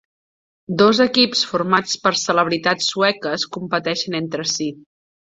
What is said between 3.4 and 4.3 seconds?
competeixen